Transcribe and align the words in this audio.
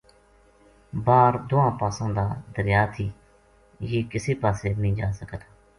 باہر 1.05 1.33
دواں 1.49 1.71
پاساں 1.79 2.09
دا 2.17 2.25
دریا 2.55 2.81
تھی 2.93 3.05
یہ 3.91 3.99
کِسے 4.11 4.33
پاسے 4.41 4.69
نیہہ 4.81 4.95
جا 4.99 5.09
سکے 5.19 5.37
تھا 5.41 5.49